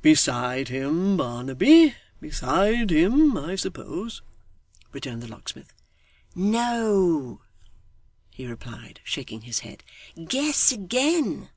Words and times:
'Beside 0.00 0.68
him, 0.68 1.14
Barnaby; 1.14 1.94
beside 2.18 2.88
him, 2.88 3.36
I 3.36 3.54
suppose,' 3.54 4.22
returned 4.92 5.22
the 5.22 5.28
locksmith. 5.28 5.74
'No!' 6.34 7.42
he 8.30 8.46
replied, 8.46 9.02
shaking 9.04 9.42
his 9.42 9.58
head. 9.58 9.84
'Guess 10.26 10.72
again. 10.72 11.50